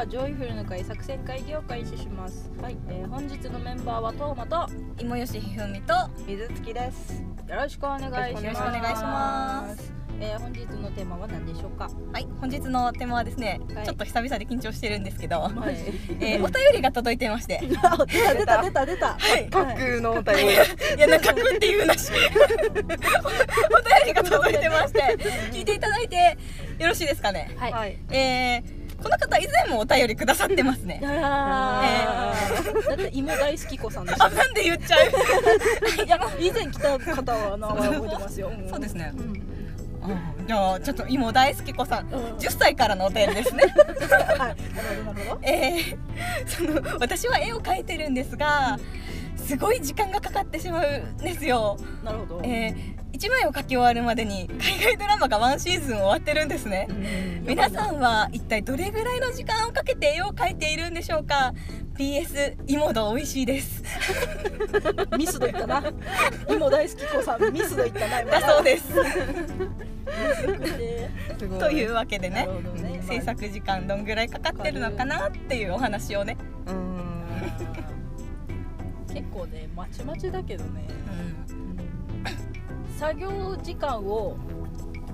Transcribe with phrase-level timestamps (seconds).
[0.00, 2.50] はジョイフルの会作戦会議を開始します。
[2.62, 4.66] はい、えー、本日のメンバーはトーマと
[4.98, 5.92] 芋吉ひふみと
[6.26, 7.22] 水月です。
[7.46, 8.44] よろしくお願いします。
[8.46, 9.92] よろしくお願いします。
[10.18, 11.90] えー、本日のテーマは何でしょうか？
[12.14, 12.26] はい。
[12.40, 13.84] 本日のテーマはですね、はい。
[13.84, 15.76] ちょっと久々で緊張してるんですけど、はい
[16.20, 17.60] えーお便りが届いてまして。
[17.62, 19.18] 出た出た出た出た。
[19.18, 19.50] はい。
[19.50, 20.42] 架空のお便り。
[20.44, 20.98] い。
[20.98, 22.10] やなんかくっていうなし。
[22.10, 22.14] お
[22.72, 22.86] 便
[24.06, 25.18] りが届いてまして。
[25.52, 26.38] 聞いていただいて
[26.78, 27.54] よろしいですかね？
[27.58, 27.98] はい、はい。
[28.08, 31.00] えーこの方以前もお便りくださってますね。
[31.04, 32.88] あー。
[32.88, 34.96] だって芋大好き子さんでしあなんで言っちゃ
[36.02, 36.04] う？
[36.04, 38.52] いや以前来た方は名前覚えてますよ。
[38.68, 39.12] そうですね。
[40.46, 42.22] じゃあちょっと今大好き子さんうん。
[42.38, 43.64] 10歳からのお便りですね。
[43.64, 44.38] はい。
[44.38, 44.56] なる
[45.06, 45.40] ほどなるほど。
[45.46, 45.96] えー
[46.46, 48.78] その私は絵を描いてるんですが
[49.36, 52.40] すごい時間がかかってしまうんですよ、なるほど。
[52.44, 56.86] えー1枚を描き終わるまでに海外ドラマがワンシーズン終わってるんですね。
[56.88, 57.46] うん。
[57.46, 61.52] 皆さんは一体どれぐらいの時間をかけて絵を描いているんでしょうか
[61.98, 63.84] ？PS 芋ど美味しいです。
[65.18, 65.84] ミスドいったな。
[66.48, 68.30] 芋大好き子さんミスドいったな今。
[68.30, 68.88] だそうです。
[71.58, 73.02] というわけでねね。
[73.06, 76.90] 制作時間どんぐらいかかってるのかなっていうお話をね、うーん。
[79.12, 80.88] 結構ねまちまちだけどね。
[81.52, 81.69] うん
[83.00, 83.30] 作業
[83.62, 84.36] 時間を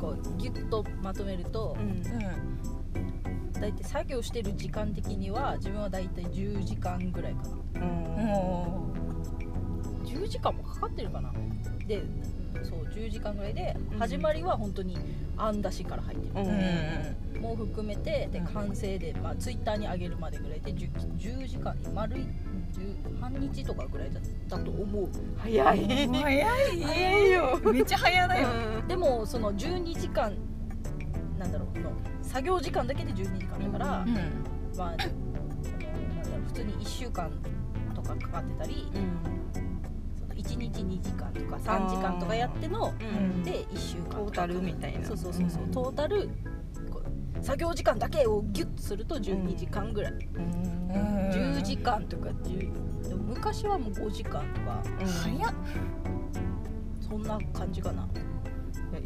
[0.01, 2.03] こうギュッとまとめるとうん。
[3.53, 7.43] 大体作業してる時間的には自分は大体10時間ぐらいか
[7.75, 7.81] な。
[7.81, 8.93] うん、も
[10.05, 11.33] 10時間もかかってるかな。
[11.87, 12.03] で
[12.65, 13.99] そう10時間ぐらいでうん。
[14.01, 14.99] 始まりは本当に
[15.37, 17.39] 案出しから入ってる、うん。
[17.39, 18.47] ん、もう含めてでうん。
[18.47, 22.27] 完成で、まあ、ツイッターに上げるまでぐらいで 10, 10時間丸い10
[23.21, 25.09] 半日とかぐらいだったと思う。
[25.39, 27.61] 早い早い早いよ。
[27.73, 28.49] めっちゃ早だよ、
[28.87, 30.35] でもその12時間
[31.39, 31.91] なんだろうの
[32.23, 34.15] 作業時間だけで12時間だから、うん。
[34.77, 35.11] まあなんだろ
[36.39, 37.31] う普通に1週間
[37.95, 38.91] とかかかってたり
[40.19, 43.43] その1日2時間とか3時間とかやってのうん。
[43.43, 45.07] で1週間トータルみたいな。
[45.07, 45.71] そうそうそうそう、うん。
[45.71, 46.29] トータル
[47.41, 50.19] 作業時間だけをギュッとすると12時間ぐらい、うん。
[50.21, 50.76] 10時
[51.87, 54.83] 間とか10でも昔はもう5時間とか
[55.23, 55.55] 早っ。
[57.09, 58.09] そんな感じかな。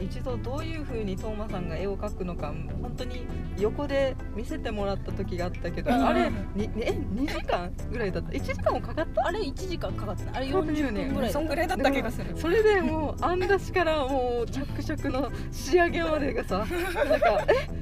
[0.01, 3.27] 一度どういう風にトーマさんが絵を描くのか本当に
[3.59, 6.07] 横で見せてもらった時があったけど、うん。
[6.07, 9.27] あれにえ2時間ぐらいだった？1時間もかかった？
[9.27, 12.37] あれ1時間かかってないあれそうだよ40ね分ぐらいだそんぐらいだった気がする。
[12.37, 17.80] それでもう案出しからもう着々の仕上げまでがさなんかええ？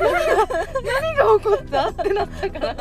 [0.00, 2.76] 何が起こったってなったから。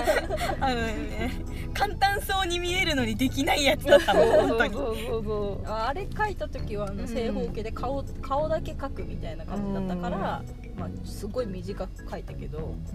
[0.62, 1.32] あのね
[1.74, 5.24] 簡単そうに見えるのにできないやつだったもん本当にそうそう。
[5.24, 10.44] そうああれ描いた時はあのうん正方形で顔,、顔だけ描くみたいな感じだったから、
[10.78, 12.86] まあ、すごい短く描いたけど、うん。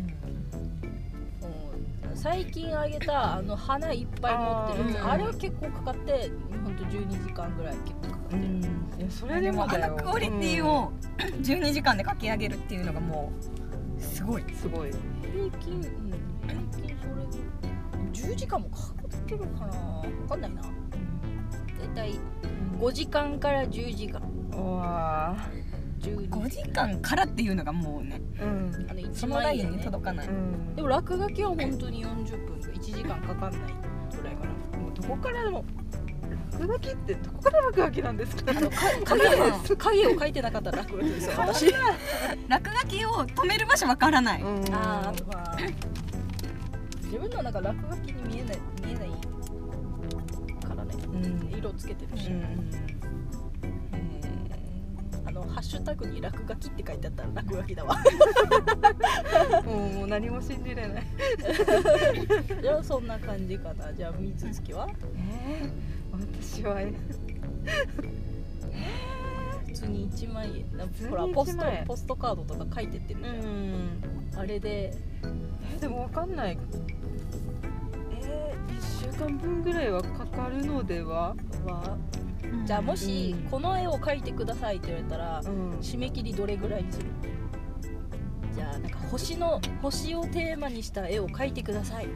[2.17, 6.31] 最近あげたあの花いっぱい持ってるやつあれは結構かかって
[6.63, 8.63] ほんと12時間ぐらい結構かかってる、うん。
[8.99, 10.93] いやそれでもあのクオリティを
[11.43, 13.64] 12時間で書き上げるっていうのがもう
[14.05, 14.43] すごい。
[14.43, 14.91] うんすごい。
[14.91, 16.13] 平均、うん、
[16.49, 17.07] 平均そ
[18.27, 20.03] れ10時間もかかってるかな。
[20.03, 20.63] 分かんないな。
[21.81, 22.19] 大体
[22.79, 24.21] 5時間から10時間。
[24.53, 25.37] うわ
[26.01, 27.01] 12 5時間。
[27.01, 28.91] からっていうのがもうねーうん。
[28.91, 30.77] あの1そのラインに届かない、うん。
[30.77, 32.59] でも落書きは本当に40分。
[32.59, 33.61] 1時間かかんない
[34.17, 34.79] ぐらいかな。
[34.79, 35.65] もうどこからでも
[36.61, 41.67] 落書きってどこから落書きなんですかあのか 影を影を描いてなかったら落書きですよ私
[42.49, 44.75] 落書きを止める場所わからない、うん。
[44.75, 45.57] あーまあ。
[47.03, 49.09] 自分のなんか落書きに見えない見えない
[50.69, 50.95] からね。
[51.13, 51.59] うん。
[51.59, 52.31] 色つけてるし、
[55.25, 57.97] あのハッシュタグに落書きって書いてあったら落書きだわ。
[59.65, 61.07] もうもう何も信じれない。
[62.61, 63.93] じゃあそんな感じかな。
[63.93, 64.89] じゃあ水月は？
[65.17, 65.71] えー、
[66.55, 66.81] 私は。
[66.81, 66.93] え
[69.67, 74.01] 普通に1万円ほらポスト1万円ポストカードとか書いてってるじゃん、ん。
[74.37, 74.95] あれで。
[75.77, 76.59] えでもわかんない。
[78.23, 81.35] えー、1週間分ぐらいはかかるのでは？
[81.67, 81.99] は？
[82.65, 83.51] じゃあもしうん。
[83.51, 85.71] この絵を描いてくださいって言われたらうん。
[85.81, 87.07] 締め切りどれぐらいにする
[88.55, 92.07] じゃあなんか星の星をテーマにした絵を描いてください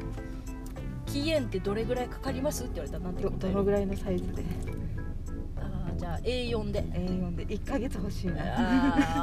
[1.08, 2.64] 期限ってどれぐらいかかります？
[2.64, 4.42] って言われたらなんてどどのぐらいのサイズで？
[5.56, 6.82] あーじゃあ A4 で。
[6.82, 7.46] A4 で。
[7.46, 8.42] 1ヶ月欲しいな。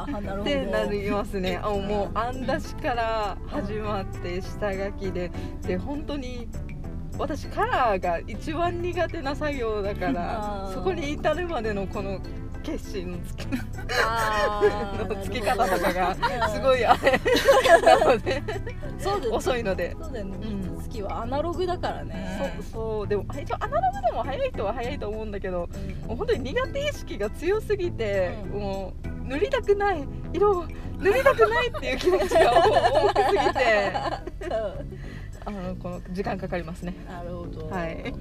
[0.02, 0.42] ああ なるほど。
[0.42, 1.58] ってなりますね。
[1.64, 5.32] あもう案出しから始まって下書きで。
[5.66, 6.48] で本当に
[7.18, 10.74] 私カラーが一番苦手な作業だかあらー。
[10.74, 12.20] そこに至るまでのこの
[12.66, 17.20] 決心のつきのつき方とかがすごいあれ
[17.82, 18.42] なので
[18.98, 19.96] そう遅いので。
[20.02, 20.38] そうだよね。
[20.42, 25.70] うん好きはアナログだからねそうそうでもあ一応アナログでも早い人は早いと思うんだけど
[26.08, 28.60] もう本当に苦手意識が強すぎて、うん。
[28.60, 30.66] もう塗りたくない色を
[31.00, 32.54] 塗りたくないっていう気持ちが
[33.04, 33.94] 大きすぎて。
[35.48, 36.96] あのこの時間かかりますね。
[37.08, 37.68] なるほど。
[37.68, 37.98] はい。
[37.98, 38.14] なる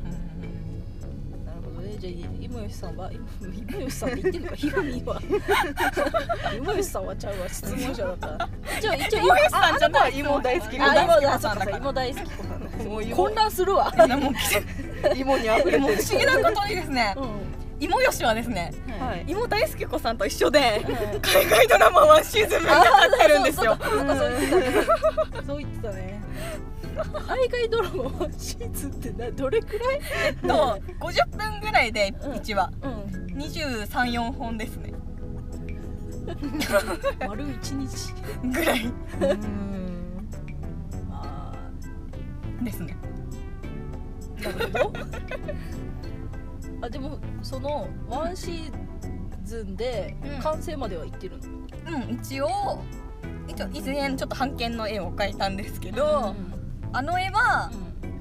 [1.84, 1.96] ほどね。
[1.98, 4.56] じゃあ今吉さんは今今吉さんって言ってるのか。
[4.56, 5.20] ひふみは。
[6.56, 8.48] 今吉さんはちゃうわ質問者だった。
[8.78, 11.78] 一応一応今吉さんじゃないあ芋大好きあ大好き芋ださんだから。
[11.78, 12.42] 芋大好き子。
[12.42, 13.16] さんだもう芋。
[13.16, 13.90] 混乱するわ。
[13.90, 15.78] でも不 芋に溢れてる。
[15.78, 17.14] 思議なことにですね。
[17.16, 17.54] うん。
[17.80, 19.24] 芋よしはですねはい。
[19.26, 23.76] 芋大好き子さんと一緒でうん海外ドラマワンシーズン分かかってるんですよ。
[25.46, 26.23] そう言ってたね
[27.12, 30.00] 海外ドラマワンシーズンってなどれくらい？
[30.26, 32.32] えっと50分ぐらいでうん。
[32.32, 32.70] 1話。
[32.82, 32.92] うん。
[33.38, 34.92] 234本ですね。
[37.26, 38.14] 丸一日。
[38.44, 38.86] ぐらい。
[38.86, 40.28] うん。
[41.08, 41.52] ま
[42.62, 42.96] ですね。
[44.40, 44.92] あなるほど。
[46.82, 48.72] あでもそのワンシー
[49.44, 50.42] ズンでうん。
[50.42, 51.48] 完成までは行ってるの、
[51.96, 52.48] うん一応
[53.46, 56.34] 一応以前ちょっと版権の絵を描いたんですけど、
[56.94, 57.70] あの絵は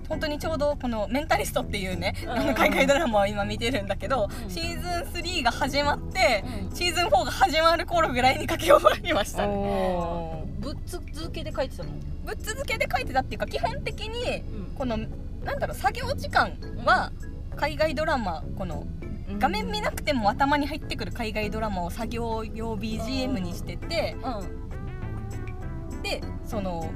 [0.10, 2.30] 本当にちょうどこの「メンタリスト」っていうね、うん。
[2.32, 4.50] あの海外ドラマを今見てるんだけど、うん。
[4.50, 6.76] シーズン3が始まって、うん。
[6.76, 9.54] シーズン4が始まる頃ぐらいに書き終わりましたね。
[9.54, 11.90] おぶっ続けで書いてたの、
[12.26, 14.76] ぶっ続けで書いてたっていうか基本的にうん。
[14.76, 16.52] このなんだろう作業時間
[16.86, 17.12] は
[17.56, 19.04] 海外ドラマこのー
[19.40, 24.16] 画面見なくても頭に入ってくる海外ドラマを作業用 BGM にしてて
[26.04, 26.90] でその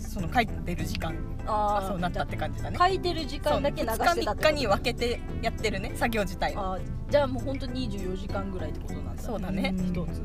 [0.00, 1.14] その書いてる時間。
[1.46, 2.76] あそうなったって感じだね。
[2.78, 6.60] 書いてる時間だけ流してたって2日3日に分けてやってるね作業自体を。
[6.60, 9.74] あーじゃあもう本当に24時間ぐらいってことなんだそうだね。
[9.76, 10.22] 一つ。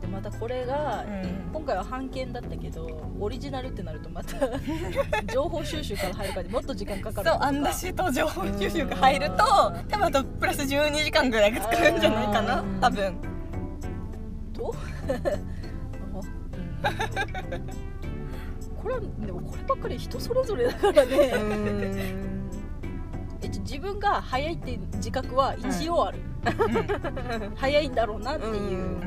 [0.00, 1.50] でまたこれが、うん。
[1.52, 2.86] 今回は版権だったけど
[3.18, 4.36] オリジナルってなるとまた
[5.32, 9.36] 情報収集から入るからもっと時間かかるそうアンダシと情報収集が入ると
[9.88, 12.80] 多分あとプラス12時間ぐらいが使うんじゃないかなうん。
[12.80, 13.14] 多分。
[14.52, 14.74] と？
[18.82, 22.34] これはでもこればっかり人それぞれだからね。
[23.64, 26.18] 自分が早いって自覚は一応ある、
[27.56, 29.00] 早いんだろうなっていう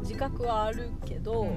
[0.00, 1.56] 自覚はあるけど、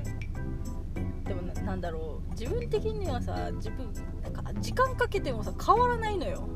[1.23, 2.31] でもななんだろう。
[2.31, 3.93] 自分的にはさ自分
[4.23, 6.47] なんか時間かけてもさ変わらないのよ。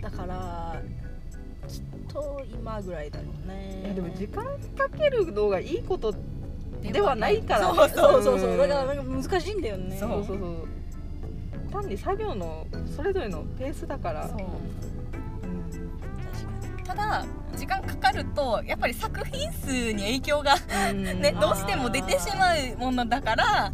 [0.00, 0.82] だから
[2.14, 3.80] と今ぐらいだろうね。
[3.84, 4.50] いやでも時間か
[4.96, 6.14] けるのがいいこと
[6.80, 7.72] ではないから。
[7.72, 8.56] ねそうそうそうそう。
[8.56, 9.96] だからなんか難しいんだよね。
[9.98, 10.68] そうそうそう
[11.72, 14.28] 単に作業のそれぞれのペースだから。
[14.28, 14.38] そう。
[14.38, 14.52] 確か
[16.78, 16.84] に。
[16.86, 17.26] ただ
[17.56, 20.54] 時間かかるとやっぱり作品数に影響が
[20.90, 21.02] うん。
[21.02, 23.72] ねどうしても出てしまうものだから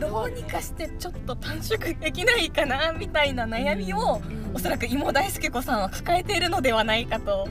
[0.00, 4.20] どうにかしてちょっと短縮できないかなみたいな悩みを
[4.54, 7.48] おそらく芋大輔子さんは抱えているのではないかと。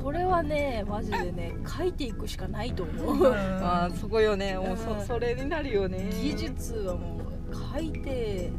[0.00, 3.30] それはねマジでね 書いていくしかないと思う。
[3.32, 4.56] まあそこよね。
[4.56, 6.10] もうそうんそれになるよね。
[6.22, 7.18] 技術はも
[7.50, 8.50] う書いて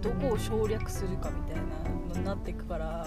[0.00, 3.06] どこを省略するかみたいなのになっていくから。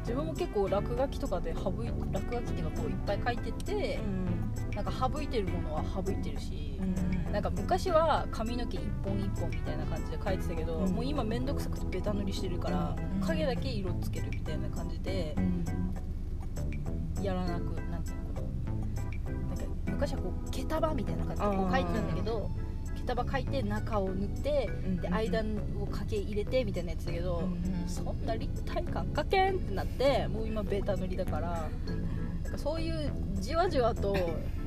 [0.00, 4.37] 自分も結構落書きとかで省い落書きっていうかこういっぱい書いててうん
[4.74, 7.32] なんか省いてるものは省いてるしうん。
[7.32, 10.92] なんか昔は髪の毛一本一本みたいな感じで書いてたけど、うん。
[10.92, 13.20] もう今めんどくさくてベタ塗りしてるから、うん。
[13.26, 15.34] 影だけ色つけるみたいな感じで
[17.22, 18.42] やらなくなんていうのこ
[19.32, 22.50] のなんか昔はこう毛束みたいな感じでこう書いてたんだけど
[22.94, 24.70] 毛束書いて中を塗って
[25.02, 25.40] で間
[25.80, 27.88] をかけ入れてみたいなやつだけど、うん。
[27.88, 31.68] そんな立体感かけんってなってもう今ベータ塗りだからなんか
[32.56, 34.16] そういうじわじわと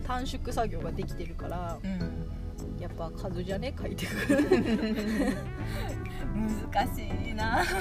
[0.06, 1.78] 短縮作業ができてるから
[2.80, 3.74] やっぱ数じゃね？
[3.80, 4.44] 書いてくる。
[6.74, 7.64] 難しいな。
[7.66, 7.78] 数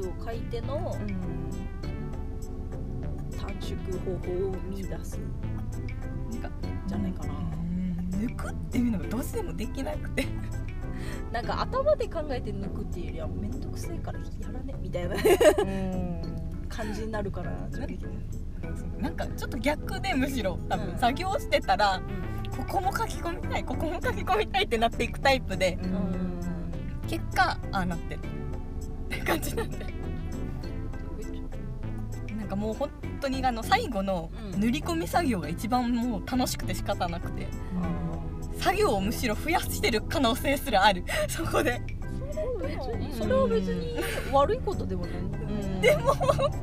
[0.00, 0.96] を書いての
[3.36, 5.18] 短縮方法を見出す。
[6.30, 6.50] なんか
[6.86, 7.34] じゃないかな、
[8.18, 10.26] 抜くっていうのがどうしてもできなくて。
[11.32, 14.74] なんか頭で考えて抜くっていうよりはめんどくせえからやらね？
[14.80, 15.16] みたいな
[16.68, 18.06] 感じになるからちょっと
[19.00, 20.86] なんかちょっと逆でむしろ多うん。
[20.90, 22.00] 分作業してたら
[22.56, 25.78] ここも書き込みたいここも書き込みたいってなっていくタイプで
[27.08, 28.20] 結果ああなってる。
[28.20, 28.22] っ
[29.08, 29.86] て感じなんで。
[32.38, 32.90] なんかもう本
[33.20, 34.60] 当にあの最後のうん。
[34.60, 37.46] 塗り込み作業が一番もう楽しくて仕方なくて。
[38.58, 41.04] 作業をむしろ増やしてる可能性すらある。
[41.28, 41.82] そこで
[43.12, 43.96] それは別に
[44.32, 45.14] 悪いことでもない。
[45.14, 45.80] うん。
[45.80, 46.14] でも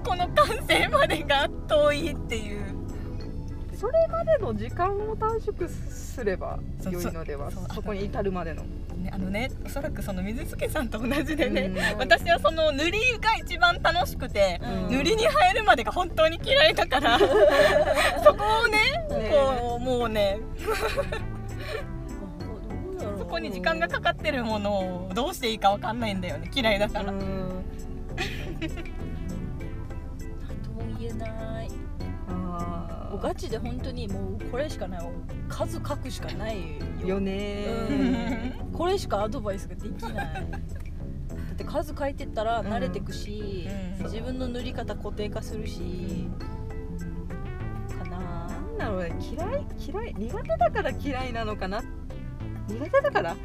[0.04, 2.72] この完成までが遠いっていう。
[3.76, 7.50] それまでの時間を短縮すれば良いのでは。
[7.74, 8.64] そこに至るまでの。
[9.02, 12.00] ねあのねおそらくその水助さんと同じでね、うん。
[12.00, 14.98] 私はその塗りが一番楽しくて、うん。
[14.98, 17.18] 塗りに入るまでが本当に嫌いだから。
[18.24, 18.78] そこをね
[19.18, 19.30] ね。
[19.32, 20.40] こうもうね
[23.32, 26.52] こに時間がかかってるものをどうしていいかわかんないんだよね。
[26.54, 27.20] 嫌いだから、うん。
[27.20, 27.30] なん
[30.62, 31.64] とも言えな。
[31.64, 31.70] い
[32.28, 35.08] あもうガチで本当にもうこれしかない。
[35.48, 37.66] 数書くしかないーよね。
[37.90, 38.74] うん。
[38.74, 40.14] これしかアドバイスができない。
[40.14, 40.24] だ
[41.54, 43.66] って数書いてったら慣れてくし、
[44.00, 44.06] うん。
[44.08, 46.28] 自分の塗り方固定化するし。
[47.98, 48.20] かな。
[48.20, 49.16] なんだろうね。
[49.22, 51.82] 嫌い嫌い苦手だから嫌いなのかな
[52.72, 53.36] 苦手だから。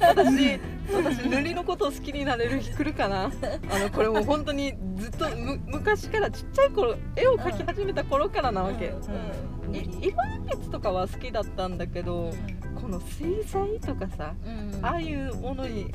[0.00, 0.60] 私
[0.92, 3.24] 私塗りのことを好きになれる日来るかな。
[3.70, 12.32] あのこれもう本当にずっとむ昔からちっちゃい頃絵を描き始めた頃からなわけ、うんうんい色鉛筆とかは好きだったんだけど、
[12.80, 14.84] この水彩とかさうん。
[14.84, 15.92] ああいうものに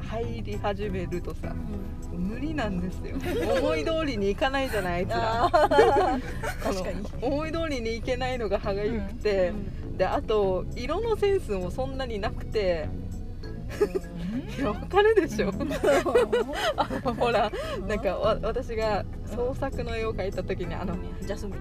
[0.00, 1.54] 入り始めるとさ
[2.12, 2.18] うん。
[2.18, 3.16] 無理なんですよ。
[3.60, 5.50] 思い通りにいかないじゃないあいつら。
[7.22, 9.52] 思い通りにいけないのが歯がゆくて、
[9.96, 12.88] であと色のセンスもそんなになくて
[14.58, 15.50] いやわかるでしょ。
[17.16, 17.50] ほら
[17.86, 21.56] なんかわ私が創作の絵を描いた時にあのジャスミン。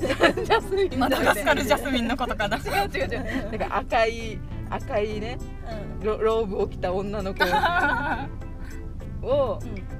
[0.00, 0.98] ジャスミン。
[0.98, 2.56] マダガスカル ジャスミンのことかな。
[2.56, 2.62] 違う
[2.92, 3.50] 違う違う。
[3.50, 4.38] なんか赤い
[4.70, 5.38] 赤いね
[6.02, 7.44] ロローブを着た女の子
[9.22, 9.91] を うん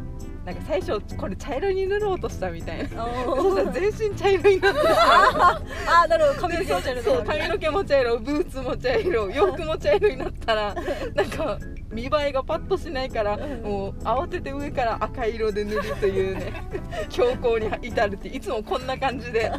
[0.45, 3.07] なんか最初これ茶色に塗ろうとしたみたいな。
[3.07, 5.61] おそしたら全身茶色になってあ
[6.05, 6.41] あなるほど。
[6.41, 7.03] 髪の毛そう落ちる。
[7.03, 10.75] そう髪の毛も茶色ブーツも茶色 洋服も茶色になったら
[11.15, 11.59] なんか
[11.93, 16.53] 見栄えがパッとしないからもう慌てて上から赤色で塗るというね
[17.09, 19.53] 強行に至るっていつもこんな感じで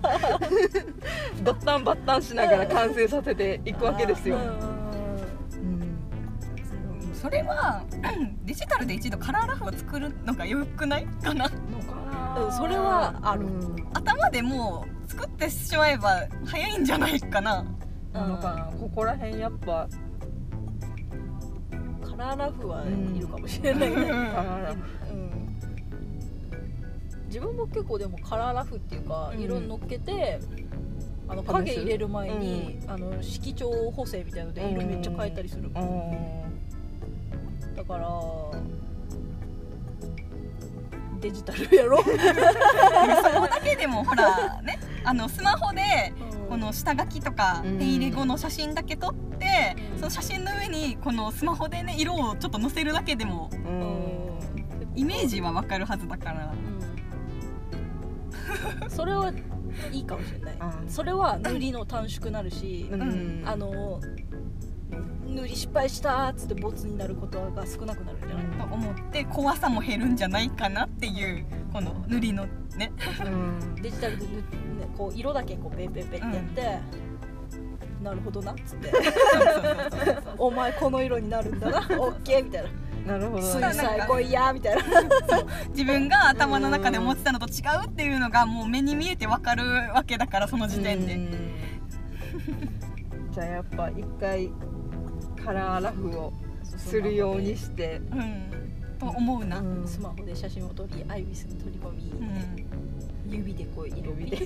[1.44, 4.38] ドッタンバッタンしながら完成させていくわけですよ。
[7.24, 7.82] うんそれは
[8.44, 11.48] デジタルで一度カラーラフを作るのがよくないかな？
[11.48, 11.96] のか
[12.36, 12.46] な？
[12.46, 13.46] うんそれはある。
[13.46, 13.88] うん。
[13.94, 17.64] 頭でもう作ってしまえば早いんじゃないかな。
[18.12, 19.88] なのかなここら辺やっぱ
[22.06, 24.82] カラーラフはいるかもしれないね、カラーラフ。
[25.12, 25.58] うん。
[27.28, 29.42] 自分も結構でもカラーラフっていうかうん。
[29.42, 30.40] 色乗っけて、
[31.30, 31.54] あの試す？
[31.54, 36.43] 影入れる前に、あの色調補正みたいので色めっちゃ変えたりする、あー
[37.76, 38.10] だから
[41.20, 42.10] デジタルやろ、そこ
[43.48, 46.14] だけでもほら ねあのスマホで
[46.50, 47.78] この下書きとかうん。
[47.80, 50.00] 手入れ後の写真だけ撮ってうん。
[50.00, 53.80] その写真の上にこのスマホでね色をちょっと載せるだけでもううん。
[53.80, 54.14] ん
[54.96, 56.54] イメージはわかるはずだから。
[58.84, 58.90] うん。
[58.92, 59.34] それは
[59.92, 60.56] いいかもしれない。
[60.88, 63.44] それは塗りの短縮なるし、うん。
[63.46, 64.00] あの
[65.34, 68.42] 塗り失敗したっつってボツになることが少なくなるんじゃな。
[68.42, 68.52] い、うん。
[68.52, 72.92] と思って怖さも減るんじゃないかなっていうこの塗りのね。
[73.26, 73.76] うん。
[73.82, 74.62] デジタルで塗って、ね、
[74.98, 76.80] こう色だけこうペンペンペンってやって、
[78.04, 78.92] なるほどなっつって。
[80.38, 81.80] お前この色になるんだな。
[82.00, 82.70] オッケーみたいな。
[83.06, 84.84] なるほど水ね彩来いやみたいな。
[85.70, 89.64] 自分が頭の中で思ってたのと違うっていうのがもう目に見えてわかる
[89.94, 91.16] わけだからその時点で。
[91.16, 91.54] うん。
[93.32, 94.52] じゃあやっぱ一回
[95.44, 96.34] カラーラフを
[96.78, 98.02] するようにして。
[98.12, 98.64] うん。
[99.00, 99.88] と思うな、うん。
[99.88, 103.32] スマホで写真を撮りアイビスに取り込み、うん。
[103.32, 104.46] 指でこう色指で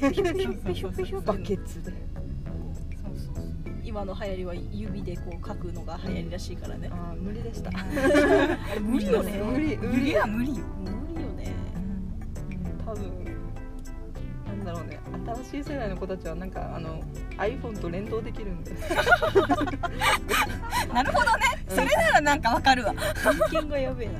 [1.26, 1.94] バケツで。
[3.84, 7.72] 今の流行りは指でこう描くのが流行りらしいからね、あー無理でした。
[8.82, 9.32] 無理よね。
[9.38, 9.78] 無理。
[9.78, 11.54] 無無理理は無理よ、無理よね。
[12.86, 13.04] 多分
[14.46, 15.00] なんだろうね。
[15.44, 17.02] 新しい世代の子たちはなんかあの
[17.38, 18.76] iPhone と連動できるんで。
[18.76, 18.84] す
[20.98, 21.44] なるほどね。
[21.70, 22.92] それならなんかわかるわ。
[23.50, 24.14] 人間がやべえな。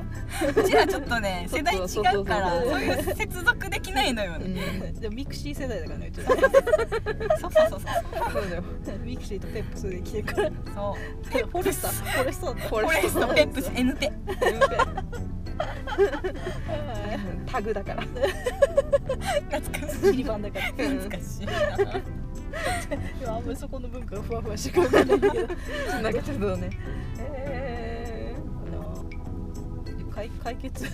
[0.62, 1.82] うちらちょっとね 世代違
[2.16, 6.28] うからそういう接続できないのよね、でもミクシー世代だからねうちら。
[7.42, 7.82] そうそうそうそう。
[8.32, 8.64] そうだよ。
[9.04, 10.52] ミクシーとペップスで来てるから。
[10.76, 11.48] そう。
[11.48, 14.14] フォレスタフォレストフォレストペップス N テ
[17.48, 18.04] タグだから。
[18.04, 18.22] 懐
[19.82, 20.06] かしい。
[20.12, 20.66] シリバンだから。
[20.66, 21.54] 懐かしいな
[23.20, 25.48] でもあんまりそこの文化がふわふわしてくるんだけど。
[26.02, 26.70] なんかちょっとね。
[27.20, 28.36] え
[28.68, 29.06] あの
[30.14, 30.86] 解解決。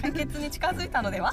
[0.00, 1.32] 解決に近づいたのでは？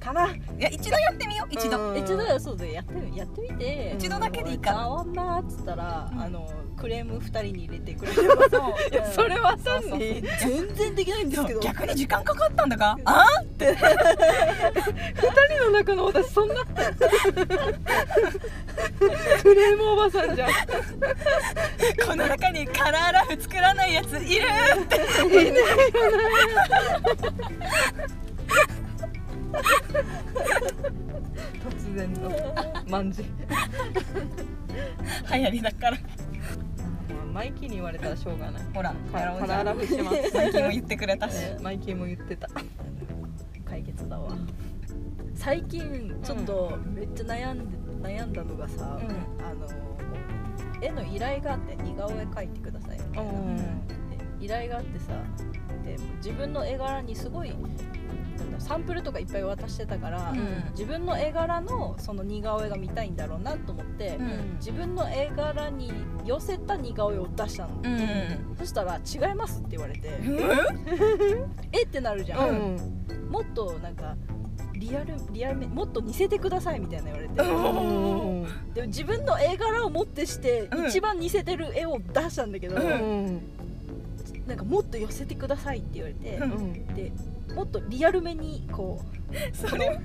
[0.00, 0.26] かな。
[0.28, 1.98] いや一度やってみよう一度、うん。
[1.98, 2.22] 一度。
[2.22, 3.94] やそうでやってみやってみて。
[3.96, 6.20] 一度だけでいいから変わんなっつったら、うん。
[6.20, 8.74] あのクレーム2人に入れてくれればそう。
[9.12, 11.60] それは単に全然できないんですけど。
[11.60, 13.24] 逆に時間かかったんだがあ
[13.58, 13.94] 二人
[15.64, 16.54] の中の私そんな。
[19.42, 20.50] クレームおばさんじゃん。
[20.50, 24.46] この中にカラーラフ作らないやついる
[24.82, 25.00] って
[31.62, 32.30] 突然の。
[32.88, 33.28] 万事流
[35.40, 35.98] 行りだから。
[37.32, 38.62] マイキーに言われたらしょうがない。
[38.74, 40.30] ほらカやろうじゃんカラーラフします。
[40.32, 42.48] 最近も言ってくれたし、ねマイキーも言ってた。
[43.64, 44.36] 解決だわ。
[45.34, 49.44] 最近ちょっとめっちゃ悩んで悩んだのがさ、うん。
[49.44, 49.68] あの
[50.82, 53.56] 絵の依頼があって似顔絵描いてくださいみたいな、うん。
[53.56, 53.62] で
[54.40, 55.12] 依頼があってさ
[55.84, 57.54] で自分の絵柄にすごい
[58.58, 60.70] サンプルとかいっぱい渡してたから、うん。
[60.72, 64.56] 自分の絵柄のその似顔絵が見たいんだろうなと思って、うん。
[64.56, 65.92] 自分の絵柄に
[66.24, 68.56] 寄せた似顔絵を出したの、うん。
[68.58, 70.38] そしたら「違います」って言われてうん
[71.72, 73.30] 「え っ?」てなるじゃん、うん。
[73.30, 74.16] もっとなんか
[74.74, 78.74] リアルリアルめもっと似せてくださいみたいな言われて、うん。
[78.74, 80.88] でも自分の絵柄をもってしてうん。
[80.88, 83.40] 一番似せてる絵を出したんだけど、うん
[84.50, 86.52] なんかもっと寄せてくださいって言われて、うん。
[86.52, 87.12] うんで
[87.54, 89.00] もっとリアルめにこ
[89.32, 90.00] うそれは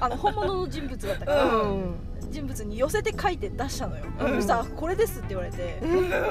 [0.00, 1.94] あの本物の人物だったから、うん。
[2.30, 4.34] 人物に寄せて書いて出したのよ、うん。
[4.36, 5.80] そしたら「これです」って言われて、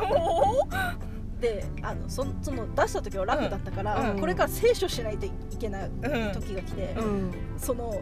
[0.10, 0.68] も
[1.40, 4.20] であのそその出した時は楽だったから、うん。
[4.20, 7.32] これから聖書しないといけないうん時が来て、うん。
[7.58, 8.02] その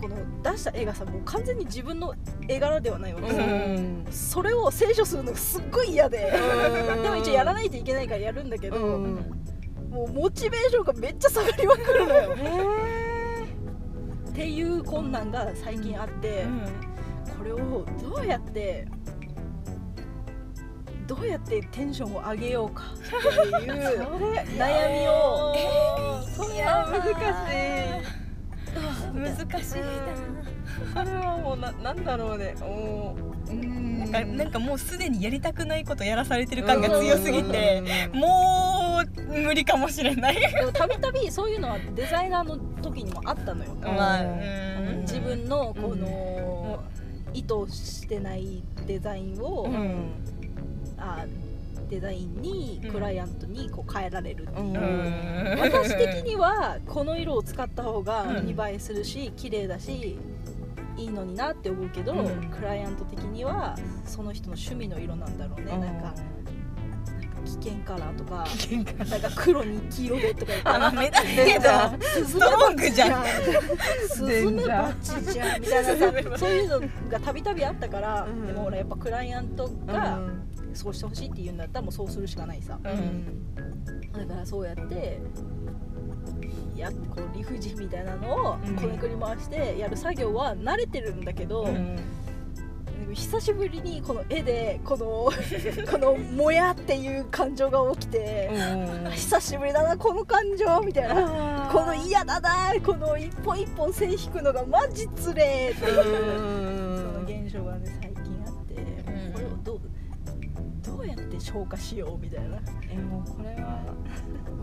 [0.00, 2.14] この出した絵がさもう完全に自分の
[2.48, 3.28] 絵柄ではないわけ。
[3.28, 4.06] うさ、ん。
[4.10, 7.02] それを聖書するのがすっごい嫌で、うん。
[7.02, 9.14] でも一応やらないといけないからやるんだけど、うん。
[9.90, 12.34] もうモチベーションがめっちゃ下がりまくるのよ。
[14.28, 16.44] っていう困難が最近あって、
[17.36, 18.86] これをどうやって
[21.08, 23.72] どうやってテンションを上げようかっていう
[24.58, 25.54] 悩みを。
[26.36, 28.27] それは難しい
[29.18, 32.54] 難しいそれはもうななんだろうね。
[32.60, 33.28] おー。
[33.48, 40.36] ななんかなんかもうすでにやりたくないことやらされてる感が強すぎてもう無理かもしれない。
[40.36, 45.00] でもたびたびそういうのはデザイナーの時にもあったのよ、まあうん。
[45.02, 46.00] 自分のこうん。
[46.00, 46.82] の
[47.34, 50.10] 意図してないデザインを、うん。
[50.96, 51.24] あ
[51.88, 52.90] デザインにうん。
[52.92, 55.58] クライアントにこう変えられるっていう、うん。
[55.60, 58.46] 私的にはこの色を使った方がうん。
[58.46, 60.18] 見栄えするし綺麗だし
[60.96, 62.50] いいのになって思うけど、うん。
[62.50, 66.14] クライアント的にはその人の趣味の色なんだろうね、なんかなんか
[67.44, 68.46] 危険カラーとか
[69.08, 71.68] なんか黒に黄色でとか言ってあの目立つけど
[72.00, 73.24] スストロングじゃん。
[74.08, 75.60] スズメバチじゃん。
[75.60, 78.46] みたいなさそういうのがたびたびあったから、うん。
[78.46, 80.18] でも俺やっぱクライアントが
[80.78, 83.54] そうしてほしいって言うんだったらもうそうするしかないさ、うん。
[84.12, 85.20] だからそうやって
[86.76, 88.76] やってこう理不尽みたいなのをうん。
[88.76, 91.66] こねくり回してやる作業は慣れてるんだけど、
[93.12, 95.30] 久しぶりにこの絵でこの
[95.90, 101.68] このもやっていう感情が起きて、うん久しぶりだなこの感情みたいな。
[101.72, 105.90] この嫌だなこの一本一本線引くのがマジつれーって。
[105.90, 107.97] いうその現象がね
[111.40, 112.58] 消化しようみたいな。
[112.90, 113.80] えもうこれは。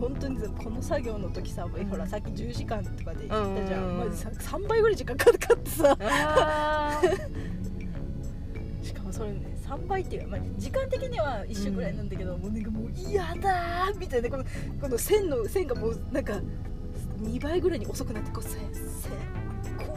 [0.00, 1.68] 本当にこの作業の時さ、ん。
[1.68, 5.96] ほらさっき10時間とかで言ったじゃん、うんマジさ3倍ぐらい時間かかってさ。
[6.00, 7.00] あ
[8.82, 14.30] しかもそれね3倍っていうか、まあ、時間的には一緒ぐらいなんだけど、もうなんかもう嫌だーみたいな。
[14.30, 14.44] この
[14.80, 16.40] この線の線がもうなんか
[17.20, 19.12] 2倍ぐらいに遅くなってこう線線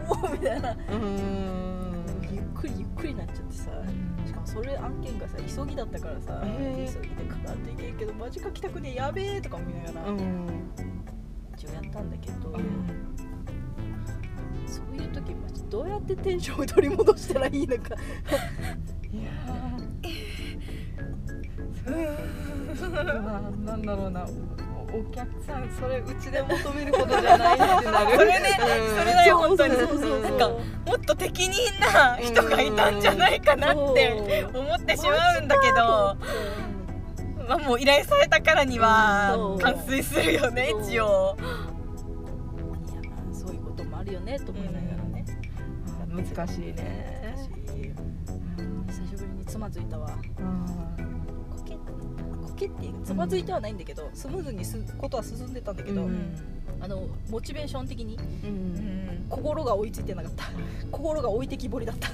[0.08, 0.72] こうみたいな。
[0.92, 2.00] うん。
[2.32, 3.64] ゆっくりゆっくりになっちゃってさ。
[3.64, 4.09] し
[4.46, 6.94] それ案件がさ急ぎだったからさ、へー。
[6.94, 10.20] 急ぎでかなっていけんけどマジ書きたくねえやべえとか思いながら、うん。
[11.58, 12.52] 一応やったんだけど、
[14.66, 17.96] そういう時マジどうやってテンションを取り戻したらいいのか。
[19.12, 21.90] いやー
[23.66, 24.28] なんだろうな
[24.94, 28.16] おお客さんそれうちで求めることじゃないってなる。
[28.18, 28.58] それね
[28.98, 30.00] それだよ本当にそうそう。
[30.00, 30.58] そうなんかも
[30.96, 36.18] っと適任な人がいたんじゃないかなって思ってしまうんだけど。
[37.48, 41.36] まあもう依頼されたからには完遂するよね一応。
[41.36, 45.26] いやまあそういうこともあるよねと思いながらね、
[46.08, 47.36] 難しいね。
[47.38, 47.50] し
[49.02, 50.12] 久しぶりにつまずいたわ。
[50.40, 50.79] うん
[52.60, 56.36] コケコケってつまずいてはないんだけど、スムーズにすことは進んでたんだけど、うん。
[56.82, 58.76] あのモチベーション的にううん。
[59.26, 60.46] ん心が追いついてなかった。
[60.92, 62.10] 心が置いてきぼりだった。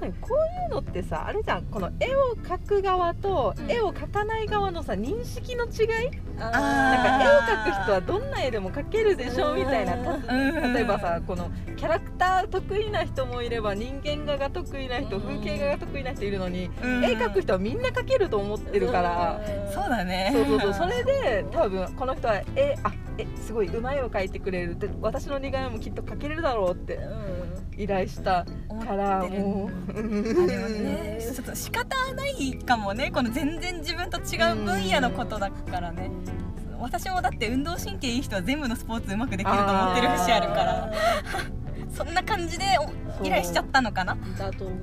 [0.00, 1.64] なんかこういうのってさあれじゃん。
[1.64, 3.70] この絵を描く側とうん。
[3.70, 6.10] 絵を描かない側のさ認識の違い？
[6.38, 10.74] あなんか絵を描く人はどんな絵でも描けるでしょみたいなうん。
[10.74, 12.07] 例えばさこのキャラク
[12.50, 15.22] 得意な人もいれば人間画が得意な人うん。
[15.22, 17.04] 風景画が得意な人いるのにうん。
[17.04, 19.40] 絵描く人はみんな描けると思ってるから。
[19.72, 20.30] そうだね。
[20.32, 20.74] そうそうそう。
[20.74, 26.98] それで多分この人は絵あえすごいうまい絵を描いてくれるって私の似顔絵もきっと描けれるだろうって
[27.76, 28.44] 依頼した
[28.84, 30.02] からもう。
[30.02, 31.18] ね。
[31.20, 33.10] ちょっと仕方ないかもね。
[33.10, 36.10] この全然自分と違う分野のことだからね。
[36.80, 40.92] 私もだって運動神経いい人は全部のスポーツうまくできると思ってる節あるから
[41.90, 42.64] そんな感じで
[43.20, 44.16] お依頼しちゃったのかな？
[44.38, 44.78] だと思う。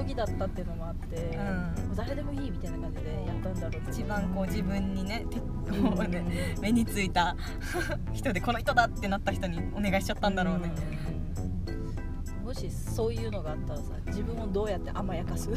[0.00, 1.86] 急ぎだったっていうのもあって、うん。
[1.88, 5.40] もう誰でもいいみたいな感じでやったんだろうね一番こう自分にねてう
[5.82, 6.32] ん。
[6.60, 7.36] 目についた
[8.12, 10.70] 人でこの人だってなった人にお願いしちゃったんだろうね。
[12.44, 15.50] もしそういうのがあったらさ自分をどうやって甘やかす？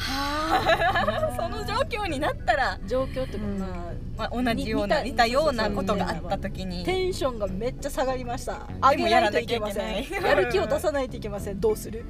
[0.00, 1.36] はあ。
[1.40, 3.58] その状況になったら、状況っていうか、うん。
[3.58, 3.68] ま
[4.16, 6.84] まあ、同じような似たようなことがあった時あに。
[6.84, 8.66] テンションがめっちゃ下がりました。
[8.82, 10.04] 上げないといけません。
[10.22, 11.60] やる気を出さないといけません。
[11.60, 12.04] どうする？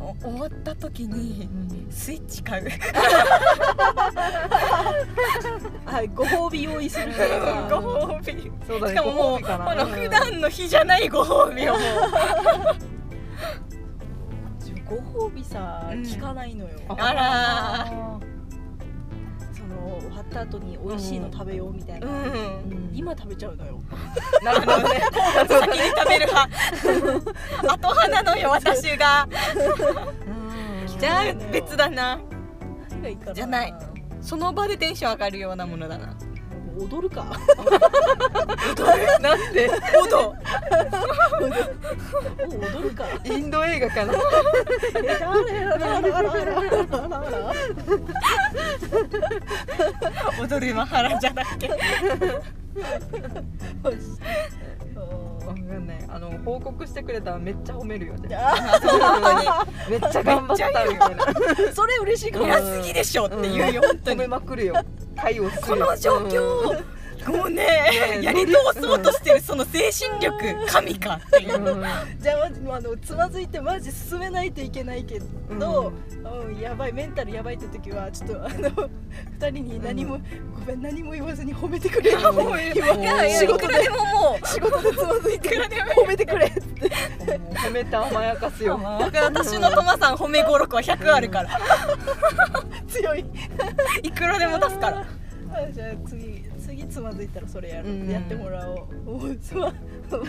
[0.00, 1.48] お終わった時に
[1.88, 2.64] スイッチ買う。
[5.86, 7.18] はいご褒美用意するか。
[7.24, 7.76] らご
[8.08, 8.50] 褒美。
[8.66, 11.82] そうだねしかももうこの普段の日じゃないご褒美をもう
[14.92, 16.02] ご褒美さうん。
[16.02, 18.20] 聞かないのよ、あら。
[19.56, 22.90] その終わった後に美味しいの食べようみたいな、うん。
[22.92, 23.80] 今食べちゃうのよ。
[24.42, 25.00] なるほどね。
[25.48, 26.50] 先に食べる派。
[27.72, 29.26] 後派なのよ私が。
[30.98, 32.20] じゃあ別だな。
[33.32, 33.74] じゃない。
[34.20, 36.14] その場でテンション上がるようなものだな
[36.78, 37.24] 踊るか。
[39.20, 39.70] なんで？
[40.02, 40.34] 踊
[42.48, 43.04] 踊るか。
[43.24, 44.14] インド映画かな。
[50.40, 51.76] 踊るマハラジャだっけわ
[55.54, 55.98] かんない。
[56.08, 58.34] あの報告してくれたらめっちゃ褒めるよね。
[58.34, 61.24] あめっちゃ頑張ったみたいな。
[61.74, 62.46] それ嬉しいかも。
[62.46, 63.82] 偉すぎでしょって言うよ。
[63.82, 64.74] 本当褒めにまくるよ
[65.22, 65.62] 会をする。
[65.62, 66.74] この状況を
[67.26, 70.66] もうねやり通そうとしてるその精神力。
[70.66, 71.84] 神かっていう。
[72.18, 75.20] じゃあマジあのつまずいてマジ進めないといけないけ
[75.58, 75.92] ど、
[76.44, 76.58] うん。
[76.58, 78.88] やばいメンタルやばいって時はちょっとあの
[79.40, 80.20] 二人に何も、
[80.52, 83.88] ごめん何も言わずに褒めてくれうん褒め今いやいや仕事で。
[83.90, 85.48] ももう仕事でつまずいて
[85.96, 86.46] 褒めてくれ。
[86.46, 86.60] って
[87.58, 88.80] 褒めて甘やかすよ。
[88.82, 91.60] 私のトマさん褒め語録は100あるから。
[92.88, 93.24] 強い。
[94.02, 95.04] いくらでも出すから。
[95.54, 96.31] あじゃあ次次
[96.92, 98.10] つまずいたらそれやる、うん。
[98.10, 98.86] やってもらおう。
[99.06, 99.72] おうつま
[100.10, 100.28] お願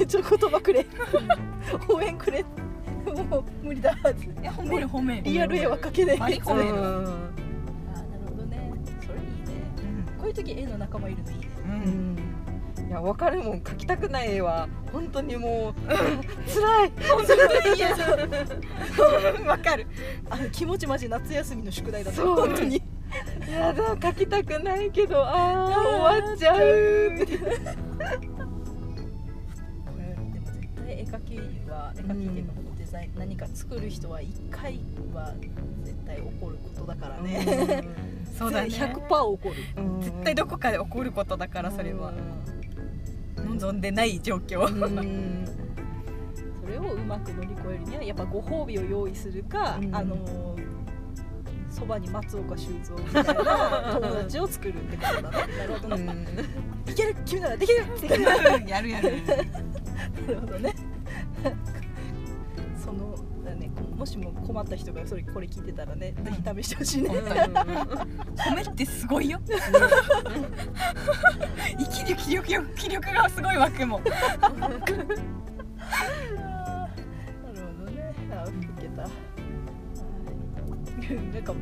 [0.00, 0.86] いちょ言葉くれ
[1.88, 2.44] 応援くれ
[3.04, 3.94] もう無理だい
[4.44, 6.60] や褒める褒めるリアル絵は描けないあなるほど
[8.44, 9.64] ねそれいいね
[10.18, 12.18] こういう時絵の仲間いるのいいねううんん
[12.88, 17.34] いや分かるもん描きたくない絵は本当にもう辛い本当
[17.70, 17.90] に嫌
[19.46, 19.86] わかる
[20.30, 22.82] あの気持ちマジ夏休みの宿題だった本当にい
[23.50, 27.10] やだ描きたくないけどあー終わっちゃう。
[27.12, 27.46] みたいな
[29.84, 31.36] これでも絶対絵描き
[31.70, 34.80] は絵描きっていうかデザイン何か作る人は1回
[35.14, 35.34] は
[35.84, 37.84] 絶対起こることだからね。
[38.38, 38.68] そうだね。
[38.68, 39.54] 100%起こる。
[39.76, 40.00] うん。
[40.00, 42.12] 絶対どこかで起こることだからそれは。
[43.36, 44.66] 望んでない状況。
[44.66, 45.46] うん。
[46.60, 49.94] それをうまく乗り越えるにはやっぱご褒美を用意するか、うん。
[49.94, 50.16] あの
[51.78, 53.34] そばに松岡修造みたいな
[54.00, 55.56] 友達を作るってことだね。
[55.58, 55.94] なるほど。
[55.94, 56.26] うね、ん。
[56.90, 58.06] いける君ならできるって
[58.68, 59.22] やるやる。
[59.26, 60.74] なるほどね。
[62.84, 63.14] その
[63.44, 69.40] だねもしも困った人がそれこれ聞いてたらねぜひ試してほしいね、褒めってすごいよ。
[71.78, 74.00] 生きる気力よ気力がすごい湧くも
[81.32, 81.54] なんか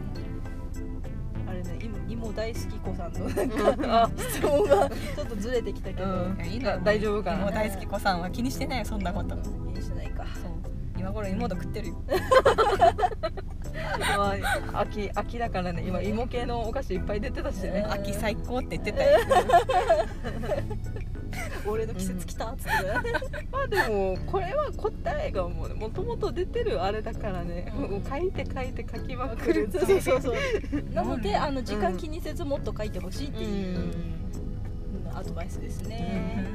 [1.49, 6.37] あれね芋芋大好き子さんのなんかあ質問がちょっとずれてきたけど、うん。
[6.37, 7.37] いやいいのよ大丈夫かな。
[7.39, 9.37] もう大好き子さんは気にしてないよそんなこと。
[9.37, 10.25] 気にしてないか。
[10.35, 10.53] そう。
[10.99, 12.03] 今頃妹食ってるよ。
[14.01, 14.35] ま
[14.75, 15.85] あ秋秋だからね。
[15.87, 17.87] 今芋系のお菓子いっぱい出てたしね。
[17.89, 19.19] 秋最高って言ってたよ
[21.69, 22.71] 俺の季節来たっつって、
[23.51, 30.35] まあでもこれは答えがもうもともと出てるあれだからね、うん、書いて書いて書きまくるそうそうそう
[30.93, 33.93] なのであの時間気にせずもっと書いてほしいっていう
[35.15, 36.47] アドバイスですね、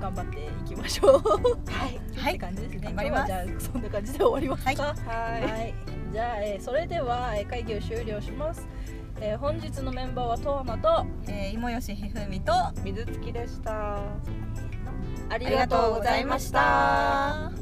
[0.00, 1.22] 頑張っていきましょう。
[1.22, 3.26] はい、はい、って感じですね頑張ります。
[3.26, 4.94] じゃあそんな感じで終わりますか？
[5.06, 5.74] はい、はい、
[6.12, 8.66] じゃあ、えー、それでは会議を終了します。
[9.20, 12.52] えー、本日のメンバーはトーマと、えー、芋吉ひふみと
[12.84, 13.98] 水月でした。
[15.30, 17.57] ありがとうございました。